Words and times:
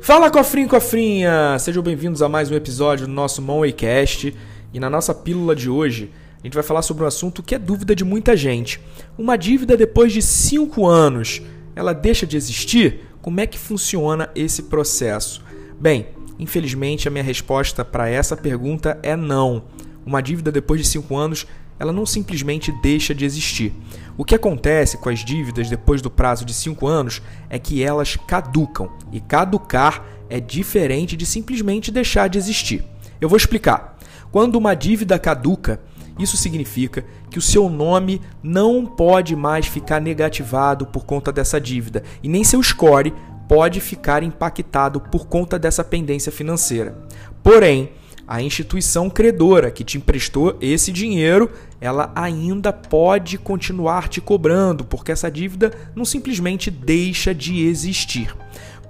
Fala 0.00 0.30
cofrinho, 0.30 0.68
cofrinha! 0.68 1.58
Sejam 1.58 1.82
bem-vindos 1.82 2.22
a 2.22 2.28
mais 2.28 2.50
um 2.50 2.54
episódio 2.54 3.06
do 3.06 3.12
nosso 3.12 3.42
Monwaycast. 3.42 4.34
E 4.72 4.78
na 4.78 4.88
nossa 4.88 5.12
pílula 5.12 5.56
de 5.56 5.68
hoje, 5.68 6.12
a 6.40 6.46
gente 6.46 6.54
vai 6.54 6.62
falar 6.62 6.82
sobre 6.82 7.02
um 7.02 7.06
assunto 7.06 7.42
que 7.42 7.54
é 7.54 7.58
dúvida 7.58 7.96
de 7.96 8.04
muita 8.04 8.36
gente. 8.36 8.80
Uma 9.18 9.36
dívida 9.36 9.76
depois 9.76 10.12
de 10.12 10.22
5 10.22 10.86
anos, 10.86 11.42
ela 11.74 11.92
deixa 11.92 12.26
de 12.26 12.36
existir? 12.36 13.00
Como 13.20 13.40
é 13.40 13.46
que 13.46 13.58
funciona 13.58 14.30
esse 14.34 14.64
processo? 14.64 15.42
Bem, 15.80 16.06
infelizmente 16.38 17.08
a 17.08 17.10
minha 17.10 17.24
resposta 17.24 17.84
para 17.84 18.08
essa 18.08 18.36
pergunta 18.36 18.98
é 19.02 19.16
não. 19.16 19.64
Uma 20.04 20.20
dívida 20.20 20.52
depois 20.52 20.80
de 20.80 20.86
5 20.86 21.16
anos 21.16 21.46
ela 21.78 21.92
não 21.92 22.06
simplesmente 22.06 22.72
deixa 22.82 23.14
de 23.14 23.24
existir. 23.24 23.72
O 24.16 24.24
que 24.24 24.34
acontece 24.34 24.96
com 24.96 25.08
as 25.08 25.24
dívidas 25.24 25.68
depois 25.68 26.00
do 26.00 26.10
prazo 26.10 26.44
de 26.44 26.54
5 26.54 26.86
anos 26.86 27.22
é 27.50 27.58
que 27.58 27.82
elas 27.82 28.16
caducam, 28.16 28.90
e 29.12 29.20
caducar 29.20 30.04
é 30.28 30.40
diferente 30.40 31.16
de 31.16 31.26
simplesmente 31.26 31.90
deixar 31.90 32.28
de 32.28 32.38
existir. 32.38 32.84
Eu 33.20 33.28
vou 33.28 33.36
explicar. 33.36 33.96
Quando 34.32 34.56
uma 34.56 34.74
dívida 34.74 35.18
caduca, 35.18 35.80
isso 36.18 36.36
significa 36.36 37.04
que 37.30 37.38
o 37.38 37.42
seu 37.42 37.68
nome 37.68 38.20
não 38.42 38.86
pode 38.86 39.36
mais 39.36 39.66
ficar 39.66 40.00
negativado 40.00 40.86
por 40.86 41.04
conta 41.04 41.30
dessa 41.30 41.60
dívida, 41.60 42.02
e 42.22 42.28
nem 42.28 42.42
seu 42.42 42.62
score 42.62 43.12
pode 43.48 43.80
ficar 43.80 44.22
impactado 44.22 45.00
por 45.00 45.26
conta 45.26 45.58
dessa 45.58 45.84
pendência 45.84 46.32
financeira. 46.32 46.96
Porém, 47.42 47.92
a 48.26 48.42
instituição 48.42 49.08
credora 49.08 49.70
que 49.70 49.84
te 49.84 49.96
emprestou 49.98 50.56
esse 50.60 50.90
dinheiro, 50.90 51.50
ela 51.80 52.10
ainda 52.14 52.72
pode 52.72 53.38
continuar 53.38 54.08
te 54.08 54.20
cobrando, 54.20 54.84
porque 54.84 55.12
essa 55.12 55.30
dívida 55.30 55.72
não 55.94 56.04
simplesmente 56.04 56.70
deixa 56.70 57.32
de 57.32 57.64
existir. 57.64 58.34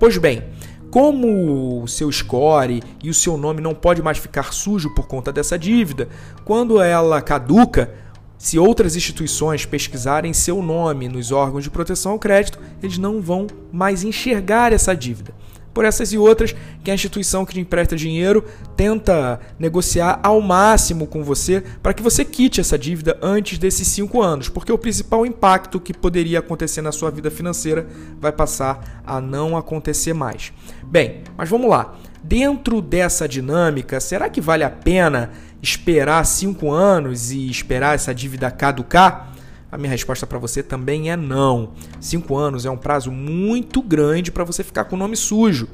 Pois 0.00 0.16
bem, 0.16 0.42
como 0.90 1.82
o 1.82 1.86
seu 1.86 2.10
score 2.10 2.82
e 3.02 3.10
o 3.10 3.14
seu 3.14 3.36
nome 3.36 3.60
não 3.60 3.74
pode 3.74 4.00
mais 4.00 4.16
ficar 4.16 4.54
sujo 4.54 4.94
por 4.94 5.06
conta 5.06 5.30
dessa 5.30 5.58
dívida, 5.58 6.08
quando 6.44 6.80
ela 6.80 7.20
caduca, 7.20 7.92
se 8.38 8.58
outras 8.58 8.96
instituições 8.96 9.66
pesquisarem 9.66 10.32
seu 10.32 10.62
nome 10.62 11.08
nos 11.08 11.30
órgãos 11.30 11.64
de 11.64 11.70
proteção 11.70 12.12
ao 12.12 12.18
crédito, 12.18 12.58
eles 12.82 12.96
não 12.96 13.20
vão 13.20 13.46
mais 13.70 14.02
enxergar 14.02 14.72
essa 14.72 14.94
dívida 14.94 15.34
por 15.76 15.84
essas 15.84 16.10
e 16.10 16.16
outras 16.16 16.56
que 16.82 16.90
a 16.90 16.94
instituição 16.94 17.44
que 17.44 17.52
te 17.52 17.60
empresta 17.60 17.94
dinheiro 17.94 18.42
tenta 18.74 19.38
negociar 19.58 20.18
ao 20.22 20.40
máximo 20.40 21.06
com 21.06 21.22
você 21.22 21.62
para 21.82 21.92
que 21.92 22.02
você 22.02 22.24
quite 22.24 22.62
essa 22.62 22.78
dívida 22.78 23.18
antes 23.20 23.58
desses 23.58 23.86
cinco 23.86 24.22
anos, 24.22 24.48
porque 24.48 24.72
o 24.72 24.78
principal 24.78 25.26
impacto 25.26 25.78
que 25.78 25.92
poderia 25.92 26.38
acontecer 26.38 26.80
na 26.80 26.92
sua 26.92 27.10
vida 27.10 27.30
financeira 27.30 27.86
vai 28.18 28.32
passar 28.32 29.02
a 29.06 29.20
não 29.20 29.54
acontecer 29.54 30.14
mais. 30.14 30.50
Bem, 30.82 31.20
mas 31.36 31.50
vamos 31.50 31.68
lá. 31.68 31.94
Dentro 32.24 32.80
dessa 32.80 33.28
dinâmica, 33.28 34.00
será 34.00 34.30
que 34.30 34.40
vale 34.40 34.64
a 34.64 34.70
pena 34.70 35.30
esperar 35.62 36.24
cinco 36.24 36.72
anos 36.72 37.30
e 37.32 37.50
esperar 37.50 37.94
essa 37.94 38.14
dívida 38.14 38.50
caducar? 38.50 39.35
A 39.76 39.78
minha 39.78 39.90
resposta 39.90 40.26
para 40.26 40.38
você 40.38 40.62
também 40.62 41.10
é 41.10 41.16
não. 41.18 41.72
Cinco 42.00 42.34
anos 42.34 42.64
é 42.64 42.70
um 42.70 42.78
prazo 42.78 43.12
muito 43.12 43.82
grande 43.82 44.32
para 44.32 44.42
você 44.42 44.64
ficar 44.64 44.84
com 44.84 44.96
o 44.96 44.98
nome 44.98 45.14
sujo. 45.18 45.68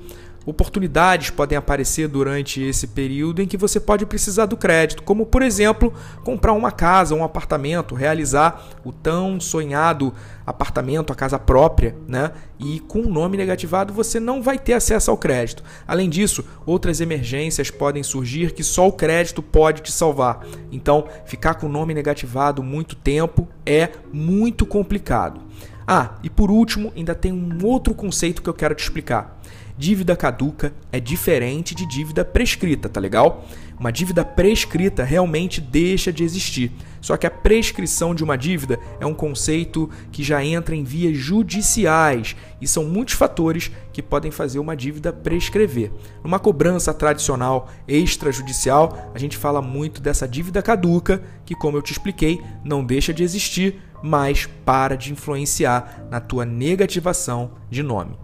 Oportunidades 0.44 1.30
podem 1.30 1.56
aparecer 1.56 2.08
durante 2.08 2.60
esse 2.60 2.88
período 2.88 3.40
em 3.40 3.46
que 3.46 3.56
você 3.56 3.78
pode 3.78 4.04
precisar 4.04 4.46
do 4.46 4.56
crédito, 4.56 5.02
como 5.04 5.24
por 5.24 5.40
exemplo, 5.40 5.92
comprar 6.24 6.52
uma 6.52 6.72
casa, 6.72 7.14
um 7.14 7.22
apartamento, 7.22 7.94
realizar 7.94 8.66
o 8.84 8.92
tão 8.92 9.38
sonhado 9.38 10.12
apartamento, 10.44 11.12
a 11.12 11.16
casa 11.16 11.38
própria, 11.38 11.94
né? 12.08 12.32
E 12.58 12.80
com 12.80 13.02
o 13.02 13.08
nome 13.08 13.36
negativado 13.36 13.92
você 13.92 14.18
não 14.18 14.42
vai 14.42 14.58
ter 14.58 14.72
acesso 14.72 15.12
ao 15.12 15.16
crédito. 15.16 15.62
Além 15.86 16.10
disso, 16.10 16.44
outras 16.66 17.00
emergências 17.00 17.70
podem 17.70 18.02
surgir 18.02 18.52
que 18.52 18.64
só 18.64 18.88
o 18.88 18.92
crédito 18.92 19.42
pode 19.42 19.82
te 19.82 19.92
salvar. 19.92 20.44
Então, 20.72 21.06
ficar 21.24 21.54
com 21.54 21.66
o 21.66 21.72
nome 21.72 21.94
negativado 21.94 22.62
muito 22.62 22.96
tempo 22.96 23.48
é 23.64 23.90
muito 24.12 24.66
complicado. 24.66 25.40
Ah, 25.86 26.16
e 26.22 26.30
por 26.30 26.50
último, 26.50 26.92
ainda 26.96 27.14
tem 27.14 27.32
um 27.32 27.64
outro 27.64 27.94
conceito 27.94 28.42
que 28.42 28.48
eu 28.48 28.54
quero 28.54 28.74
te 28.74 28.82
explicar. 28.82 29.40
Dívida 29.82 30.14
caduca 30.14 30.72
é 30.92 31.00
diferente 31.00 31.74
de 31.74 31.84
dívida 31.84 32.24
prescrita, 32.24 32.88
tá 32.88 33.00
legal? 33.00 33.44
Uma 33.76 33.90
dívida 33.90 34.24
prescrita 34.24 35.02
realmente 35.02 35.60
deixa 35.60 36.12
de 36.12 36.22
existir. 36.22 36.70
Só 37.00 37.16
que 37.16 37.26
a 37.26 37.30
prescrição 37.30 38.14
de 38.14 38.22
uma 38.22 38.38
dívida 38.38 38.78
é 39.00 39.06
um 39.06 39.12
conceito 39.12 39.90
que 40.12 40.22
já 40.22 40.44
entra 40.44 40.76
em 40.76 40.84
vias 40.84 41.16
judiciais 41.18 42.36
e 42.60 42.68
são 42.68 42.84
muitos 42.84 43.14
fatores 43.14 43.72
que 43.92 44.00
podem 44.00 44.30
fazer 44.30 44.60
uma 44.60 44.76
dívida 44.76 45.12
prescrever. 45.12 45.90
Numa 46.22 46.38
cobrança 46.38 46.94
tradicional 46.94 47.68
extrajudicial, 47.88 49.10
a 49.12 49.18
gente 49.18 49.36
fala 49.36 49.60
muito 49.60 50.00
dessa 50.00 50.28
dívida 50.28 50.62
caduca, 50.62 51.24
que, 51.44 51.56
como 51.56 51.76
eu 51.76 51.82
te 51.82 51.90
expliquei, 51.90 52.40
não 52.64 52.84
deixa 52.84 53.12
de 53.12 53.24
existir, 53.24 53.82
mas 54.00 54.46
para 54.64 54.96
de 54.96 55.10
influenciar 55.10 56.06
na 56.08 56.20
tua 56.20 56.44
negativação 56.46 57.54
de 57.68 57.82
nome. 57.82 58.16